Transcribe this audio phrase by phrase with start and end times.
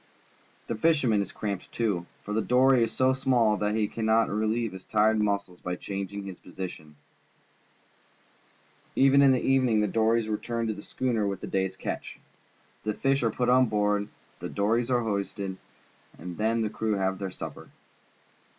[0.65, 4.71] The fisherman is cramped, too, for the dory is so small that he cannot relie^'e
[4.71, 6.95] his tired muscles by changing his position.
[8.95, 12.17] In the evening the dories return to the schooner wdth the day's catch.
[12.83, 14.07] The fish are put on board,
[14.39, 17.69] the dories are hoisted, and 16 PUBLIC SCHOOL GEOGRAPHY then the crew have their supper.